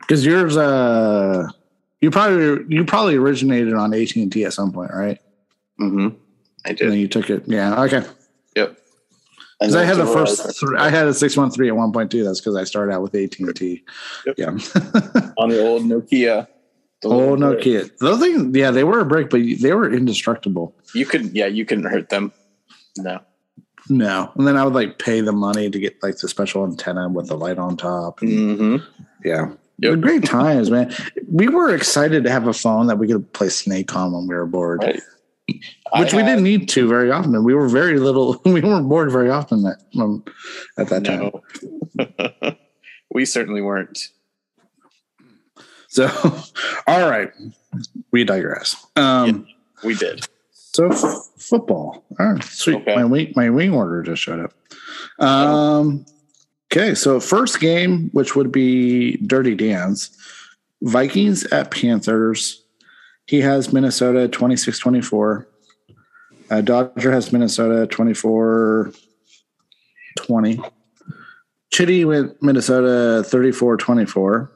[0.00, 1.48] Because yours, uh,
[2.00, 5.18] you probably you probably originated on AT and T at some point, right?
[5.80, 6.16] Mm-hmm.
[6.64, 6.88] I did.
[6.88, 7.82] And you took it, yeah.
[7.84, 8.02] Okay.
[8.56, 8.78] Yep.
[9.60, 12.10] Because I had the first, three, I had a six one three at one point
[12.10, 12.24] too.
[12.24, 13.84] That's because I started out with AT and T.
[14.36, 14.46] Yeah.
[15.38, 16.48] on the old Nokia
[17.04, 17.92] Oh no, kid!
[18.00, 20.76] Those things, yeah, they were a brick, but they were indestructible.
[20.94, 22.32] You could, yeah, you couldn't hurt them.
[22.98, 23.20] No,
[23.88, 24.30] no.
[24.34, 27.28] And then I would like pay the money to get like the special antenna with
[27.28, 28.20] the light on top.
[28.20, 28.84] Mm-hmm.
[29.24, 30.00] Yeah, yep.
[30.00, 30.94] great times, man.
[31.30, 34.34] We were excited to have a phone that we could play Snake on when we
[34.34, 34.82] were bored.
[34.82, 35.00] Right.
[35.96, 37.42] Which we didn't need to very often.
[37.42, 38.40] We were very little.
[38.44, 40.24] We weren't bored very often that um,
[40.78, 42.56] at that time.
[43.10, 44.08] we certainly weren't.
[45.90, 46.06] So,
[46.86, 47.32] all right,
[48.12, 48.86] we digress.
[48.96, 50.26] Um, yeah, we did.
[50.52, 52.04] So f- football.
[52.18, 52.76] All right, sweet.
[52.76, 52.94] Okay.
[52.94, 54.52] My wing, my wing order just showed up.
[55.18, 56.06] Um,
[56.72, 60.16] okay, so first game, which would be Dirty Dan's
[60.80, 62.62] Vikings at Panthers.
[63.26, 65.48] He has Minnesota 26 24.
[66.50, 68.92] Uh, Dodger has Minnesota 24
[70.18, 70.60] 20.
[71.72, 74.52] Chitty went Minnesota 34 24.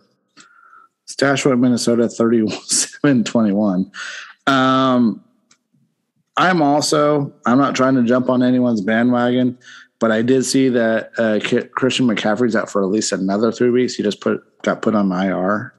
[1.07, 3.91] Stashua, Minnesota, 37 21.
[4.47, 5.25] Um,
[6.37, 9.59] I'm also, I'm not trying to jump on anyone's bandwagon,
[10.01, 11.39] but I did see that uh,
[11.75, 13.95] Christian McCaffrey's out for at least another three weeks.
[13.95, 15.73] He just put got put on IR,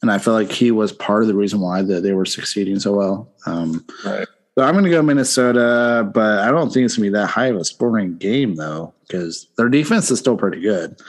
[0.00, 2.80] and I feel like he was part of the reason why that they were succeeding
[2.80, 3.32] so well.
[3.46, 4.26] Um, right.
[4.58, 7.28] So I'm going to go Minnesota, but I don't think it's going to be that
[7.28, 11.00] high of a scoring game though, because their defense is still pretty good.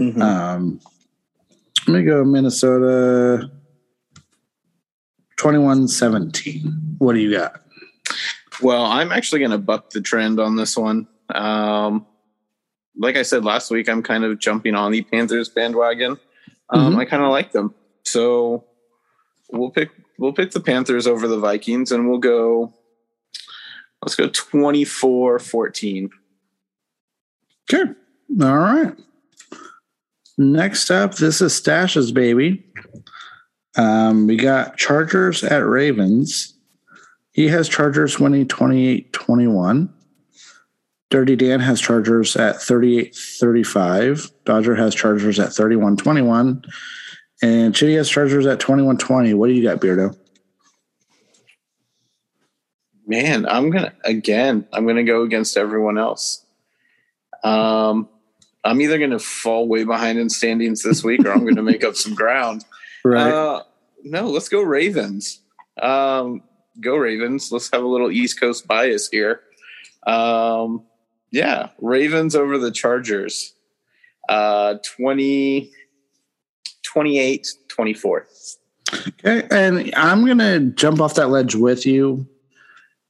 [0.00, 0.20] Mm-hmm.
[0.20, 0.80] Um,
[1.88, 3.50] let me go Minnesota
[5.36, 6.96] 21 17.
[6.98, 7.62] What do you got?
[8.60, 11.08] Well, I'm actually going to buck the trend on this one.
[11.34, 12.06] Um,
[12.96, 16.18] like I said last week, I'm kind of jumping on the Panthers bandwagon.
[16.70, 16.98] Um, mm-hmm.
[16.98, 17.74] I kind of like them,
[18.04, 18.64] so
[19.50, 22.74] we'll pick we'll pick the Panthers over the Vikings, and we'll go.
[24.02, 26.10] Let's go 24-14.
[27.72, 27.92] Okay.
[28.40, 28.94] All right.
[30.40, 32.64] Next up, this is Stash's baby.
[33.76, 36.54] Um, we got Chargers at Ravens.
[37.32, 39.92] He has Chargers winning 28 21.
[41.10, 44.30] Dirty Dan has Chargers at 38 35.
[44.44, 46.62] Dodger has Chargers at 31 21.
[47.42, 49.34] And Chitty has Chargers at 21 20.
[49.34, 50.16] What do you got, Beardo?
[53.06, 54.68] Man, I'm gonna again.
[54.72, 56.44] I'm gonna go against everyone else.
[57.42, 58.08] Um,
[58.64, 61.96] I'm either gonna fall way behind in standings this week, or I'm gonna make up
[61.96, 62.64] some ground.
[63.04, 63.32] Right.
[63.32, 63.62] Uh,
[64.02, 65.40] no, let's go Ravens.
[65.80, 66.42] Um,
[66.80, 67.52] go Ravens.
[67.52, 69.40] Let's have a little East Coast bias here.
[70.04, 70.82] Um,
[71.30, 73.54] yeah, Ravens over the Chargers.
[74.28, 75.70] Uh, 20,
[76.82, 78.26] 28, 24.
[78.94, 82.26] Okay, and I'm gonna jump off that ledge with you,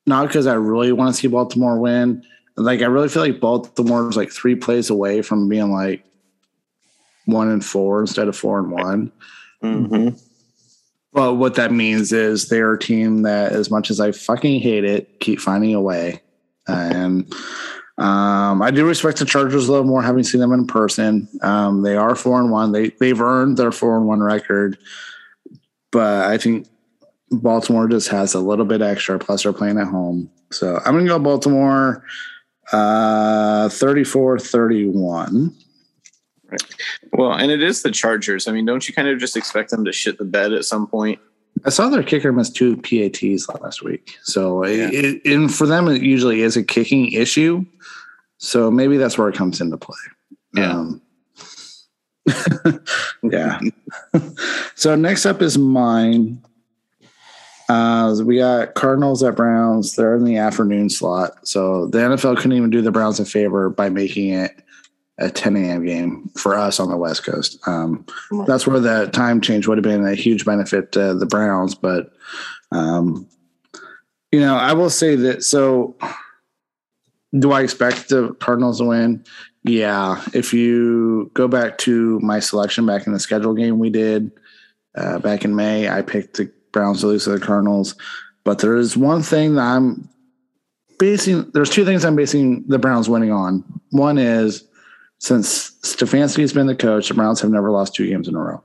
[0.07, 2.25] not because I really want to see Baltimore win.
[2.59, 6.05] Like I really feel like Baltimore's like three plays away from being like
[7.27, 9.13] one and four instead of four and one.
[9.63, 10.17] Mm-hmm.
[11.13, 14.85] But what that means is they're a team that, as much as I fucking hate
[14.85, 16.21] it, keep finding a way.
[16.67, 17.33] And
[17.97, 21.29] um, I do respect the Chargers a little more, having seen them in person.
[21.43, 22.73] Um, they are four and one.
[22.73, 24.79] They they've earned their four and one record,
[25.91, 26.69] but I think
[27.31, 29.19] Baltimore just has a little bit extra.
[29.19, 32.05] Plus, they're playing at home, so I'm going to go Baltimore,
[32.73, 35.55] uh, 34-31.
[36.51, 36.61] Right.
[37.13, 38.49] Well, and it is the Chargers.
[38.49, 40.87] I mean, don't you kind of just expect them to shit the bed at some
[40.87, 41.19] point?
[41.65, 44.17] I saw their kicker miss two PATs last week.
[44.23, 44.89] So, Yeah.
[44.93, 47.65] it, and for them, it usually is a kicking issue.
[48.39, 49.97] So maybe that's where it comes into play.
[50.55, 50.73] Yeah.
[50.73, 51.03] Um,
[53.25, 53.61] yeah.
[54.75, 56.43] so next up is mine.
[57.69, 59.95] Uh, we got Cardinals at Browns.
[59.95, 61.47] They're in the afternoon slot.
[61.47, 64.63] So the NFL couldn't even do the Browns a favor by making it
[65.19, 65.85] a 10 a.m.
[65.85, 67.59] game for us on the West Coast.
[67.67, 68.07] Um,
[68.47, 71.75] that's where the time change would have been a huge benefit to the Browns.
[71.75, 72.13] But,
[72.73, 73.29] um,
[74.33, 75.43] you know, I will say that.
[75.43, 75.97] So,
[77.39, 79.25] do I expect the Cardinals to win?
[79.65, 80.25] Yeah.
[80.33, 84.31] If you go back to my selection back in the schedule game we did
[84.97, 87.95] uh, back in May, I picked the Browns to lose to the Cardinals.
[88.45, 90.09] But there is one thing that I'm
[90.99, 93.65] basing, there's two things I'm basing the Browns winning on.
[93.91, 94.65] One is
[95.19, 98.39] since Stefanski has been the coach, the Browns have never lost two games in a
[98.39, 98.63] row.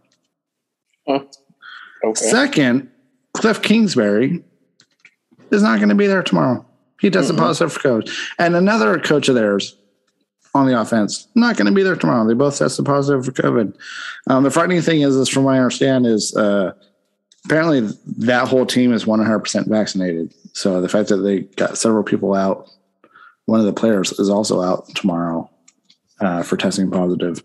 [1.10, 2.14] Okay.
[2.16, 2.90] Second,
[3.36, 4.44] Kliff Kingsbury
[5.52, 6.66] is not going to be there tomorrow.
[7.00, 7.40] He tested Mhm.
[7.40, 8.34] positive for coach.
[8.40, 9.76] And another coach of theirs
[10.54, 12.26] on the offense, not going to be there tomorrow.
[12.28, 13.74] They both tested positive for COVID.
[14.28, 16.74] Um, the frightening thing is, is from what I understand, is uh,
[17.46, 17.82] apparently
[18.18, 20.34] that whole team is 100% vaccinated.
[20.54, 22.70] So the fact that they got several people out,
[23.46, 25.50] one of the players is also out tomorrow
[26.20, 27.44] uh, for testing positive,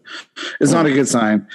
[0.61, 1.49] It's not a good sign.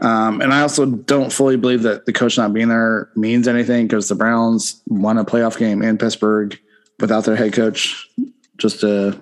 [0.00, 3.86] Um, and I also don't fully believe that the coach not being there means anything
[3.86, 6.58] because the Browns won a playoff game in Pittsburgh
[6.98, 8.08] without their head coach
[8.56, 9.20] just to,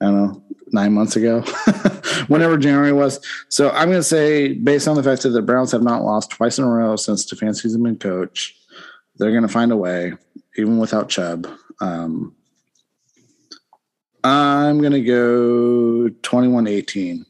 [0.00, 1.40] I don't know nine months ago,
[2.28, 3.20] whenever January was.
[3.48, 6.30] So I'm going to say, based on the fact that the Browns have not lost
[6.30, 8.56] twice in a row since Stefanski's been coach,
[9.16, 10.12] they're going to find a way,
[10.56, 11.46] even without Chubb.
[11.80, 12.34] Um,
[14.24, 17.26] I'm going to go 21 18.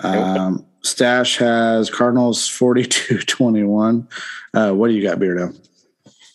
[0.00, 4.08] Um, Stash has Cardinals 42 21.
[4.54, 5.56] Uh, what do you got, Beardo?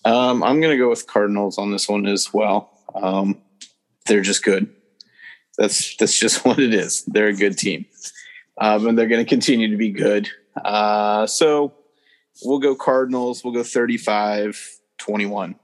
[0.04, 2.72] Um, I'm going to go with Cardinals on this one as well.
[2.96, 3.41] Um,
[4.08, 4.70] they're just good.
[5.58, 7.04] That's that's just what it is.
[7.06, 7.86] They're a good team,
[8.60, 10.30] um, and they're going to continue to be good.
[10.64, 11.74] Uh, so
[12.44, 13.44] we'll go Cardinals.
[13.44, 14.60] We'll go 35
[14.98, 15.56] 21.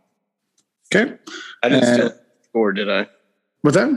[0.93, 1.13] Okay.
[1.63, 3.07] I didn't Uh, steal score, did I?
[3.61, 3.89] What's that?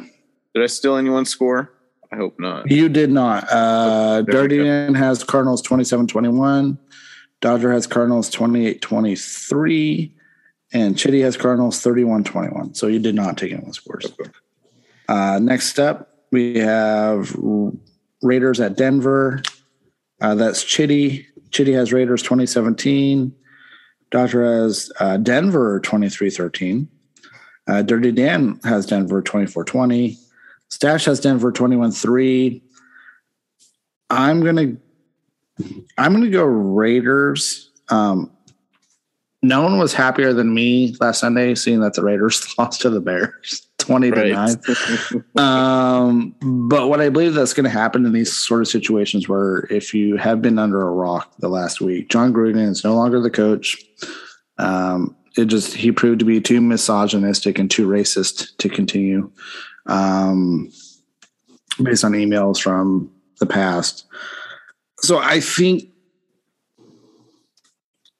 [0.55, 1.73] Did I steal anyone's score?
[2.13, 2.71] I hope not.
[2.71, 3.47] You did not.
[3.51, 4.59] Uh, Dirty.
[4.59, 6.77] Dan has Cardinals 27 21.
[7.41, 10.15] Dodger has Cardinals 28 23.
[10.73, 12.75] And Chitty has Cardinals 31 21.
[12.75, 14.13] So you did not take anyone's scores.
[15.11, 17.37] Uh, next up, we have
[18.23, 19.43] Raiders at Denver.
[20.21, 21.27] Uh, that's Chitty.
[21.51, 23.35] Chitty has Raiders 2017.
[24.13, 26.89] Dodger has uh, Denver 23 13.
[27.67, 30.17] Uh, Dirty Dan has Denver 24 20.
[30.69, 32.63] Stash has Denver 21 3.
[34.11, 37.69] I'm going to I'm to go Raiders.
[37.89, 38.31] Um,
[39.43, 43.01] no one was happier than me last Sunday seeing that the Raiders lost to the
[43.01, 45.25] Bears 20 to 9.
[45.37, 46.35] Um,
[46.69, 49.93] but what I believe that's going to happen in these sort of situations where if
[49.93, 53.31] you have been under a rock the last week, Jon Gruden is no longer the
[53.31, 53.77] coach.
[54.59, 59.31] Um, it just he proved to be too misogynistic and too racist to continue,
[59.87, 60.71] um,
[61.83, 64.07] based on emails from the past.
[64.99, 65.85] So I think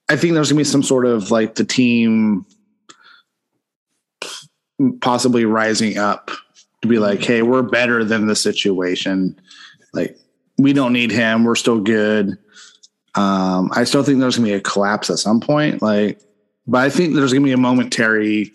[0.09, 2.47] I think there's gonna be some sort of like the team
[5.01, 6.31] possibly rising up
[6.83, 9.39] to be like, hey, we're better than the situation.
[9.93, 10.19] Like,
[10.59, 11.45] we don't need him.
[11.45, 12.39] We're still good.
[13.15, 15.83] Um, I still think there's gonna be a collapse at some point.
[15.83, 16.21] Like,
[16.67, 18.53] but I think there's gonna be a momentary.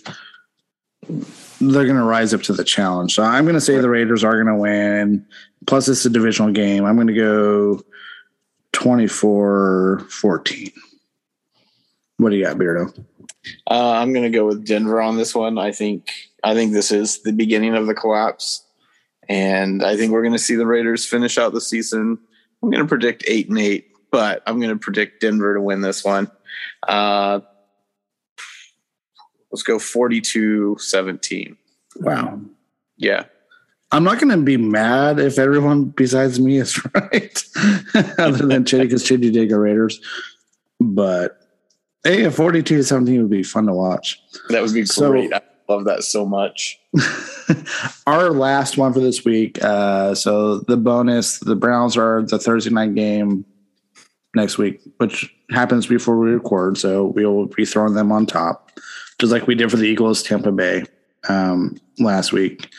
[1.59, 3.13] They're gonna rise up to the challenge.
[3.13, 5.25] So I'm gonna say the Raiders are gonna win.
[5.67, 6.85] Plus, it's a divisional game.
[6.85, 7.81] I'm gonna go
[8.73, 10.71] 24-14.
[12.17, 12.93] What do you got, Beardo?
[13.69, 15.57] Uh, I'm going to go with Denver on this one.
[15.57, 16.11] I think
[16.43, 18.65] I think this is the beginning of the collapse,
[19.27, 22.17] and I think we're going to see the Raiders finish out the season.
[22.61, 25.81] I'm going to predict eight and eight, but I'm going to predict Denver to win
[25.81, 26.31] this one.
[26.87, 27.41] Uh,
[29.51, 31.57] let's go 42-17.
[31.97, 32.41] Wow.
[32.97, 33.25] Yeah.
[33.91, 37.43] I'm not going to be mad if everyone besides me is right,
[38.17, 40.01] other than Chitty because Chitty did go Raiders.
[40.79, 41.44] But
[42.05, 44.21] a 42 to 17 would be fun to watch.
[44.49, 45.33] That would be So- great.
[45.33, 46.79] I love that so much.
[48.07, 49.63] Our last one for this week.
[49.63, 53.45] Uh, so the bonus, the Browns are the Thursday night game
[54.35, 56.77] next week, which happens before we record.
[56.77, 58.71] So we will be throwing them on top,
[59.19, 60.83] just like we did for the Eagles Tampa Bay
[61.29, 62.69] um, last week.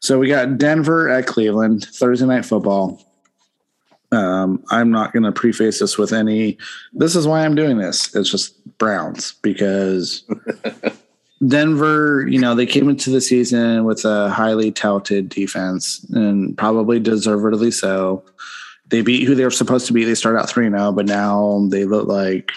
[0.00, 3.02] So we got Denver at Cleveland Thursday night football.
[4.12, 6.58] Um, I'm not going to preface this with any.
[6.92, 8.14] This is why I'm doing this.
[8.14, 10.24] It's just Browns because
[11.46, 17.00] Denver, you know, they came into the season with a highly touted defense and probably
[17.00, 18.24] deservedly so.
[18.88, 20.04] They beat who they were supposed to be.
[20.04, 22.50] They start out 3 0, but now they look like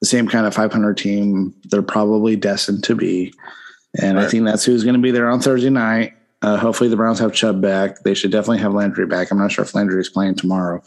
[0.00, 3.32] the same kind of 500 team they're probably destined to be.
[4.00, 6.12] And I think that's who's going to be there on Thursday night.
[6.40, 8.00] Uh, hopefully, the Browns have Chubb back.
[8.02, 9.30] They should definitely have Landry back.
[9.30, 10.82] I'm not sure if Landry is playing tomorrow,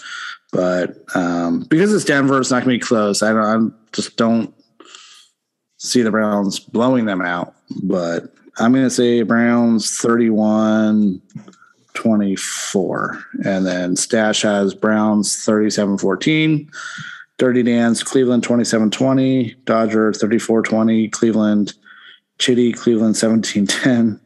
[0.51, 3.21] but um, because it's Denver, it's not going to be close.
[3.21, 3.73] I don't.
[3.73, 4.53] I just don't
[5.77, 7.55] see the Browns blowing them out.
[7.83, 11.21] But I'm going to say Browns 31
[11.93, 13.23] 24.
[13.45, 16.69] And then Stash has Browns 37 14.
[17.37, 19.55] Dirty Dan's Cleveland 27 20.
[19.65, 21.09] Dodger 34 20.
[21.09, 21.73] Cleveland
[22.37, 24.19] Chitty Cleveland 17 10.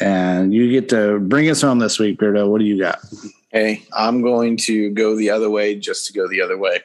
[0.00, 2.48] And you get to bring us home this week, Beardo.
[2.48, 2.98] What do you got?
[3.50, 6.80] Hey, I'm going to go the other way just to go the other way.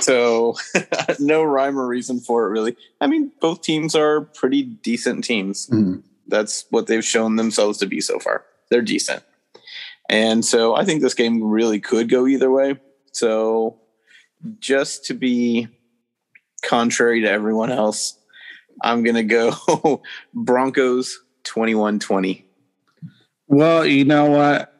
[0.00, 0.56] So,
[1.20, 2.76] no rhyme or reason for it, really.
[3.00, 5.68] I mean, both teams are pretty decent teams.
[5.68, 6.02] Mhm.
[6.26, 8.44] That's what they've shown themselves to be so far.
[8.70, 9.22] They're decent.
[10.08, 12.80] And so, I think this game really could go either way.
[13.12, 13.78] So,
[14.58, 15.68] just to be
[16.62, 18.18] contrary to everyone else,
[18.82, 20.02] I'm going to go
[20.34, 22.44] Broncos 21 20.
[23.48, 24.72] Well, you know what?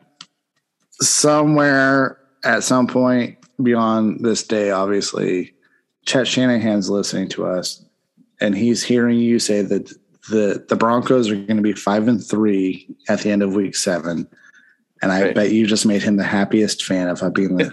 [1.00, 5.54] Somewhere at some point beyond this day, obviously,
[6.04, 7.84] Chet Shanahan's listening to us,
[8.40, 9.88] and he's hearing you say that
[10.30, 13.76] the the Broncos are going to be five and three at the end of Week
[13.76, 14.26] Seven,
[15.02, 15.34] and I Right.
[15.34, 17.66] bet you just made him the happiest fan of being the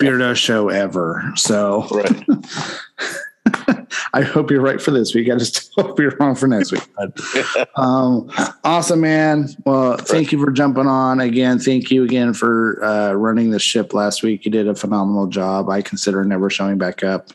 [0.00, 1.24] Beardo show ever.
[1.36, 2.26] So Right.
[4.12, 5.30] I hope you're right for this week.
[5.30, 6.86] I just hope you're wrong for next week.
[6.96, 8.30] But um,
[8.64, 9.48] awesome, man.
[9.64, 11.58] Well, thank you for jumping on again.
[11.58, 14.44] Thank you again for uh, running the ship last week.
[14.44, 15.68] You did a phenomenal job.
[15.68, 17.30] I consider never showing back up.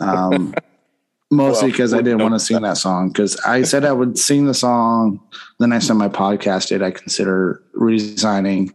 [0.00, 0.54] Um,
[1.30, 3.08] mostly Well, because I didn't want to sing that song.
[3.08, 5.20] Because I said I would sing the song
[5.58, 6.82] the next time my podcast did.
[6.82, 8.72] I consider resigning.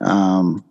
[0.00, 0.64] Um,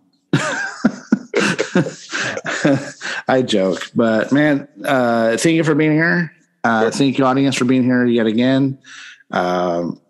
[3.28, 6.32] I joke, but man, uh, thank you for being here.
[6.62, 8.78] Uh, thank you, audience, for being here yet again.
[9.30, 10.00] Um,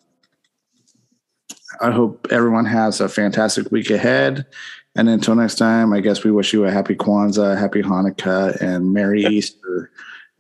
[1.81, 4.47] I hope everyone has a fantastic week ahead.
[4.95, 8.93] And until next time, I guess we wish you a happy Kwanzaa, happy Hanukkah, and
[8.93, 9.91] Merry Easter.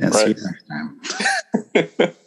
[0.00, 0.36] And see you
[1.74, 2.16] next time.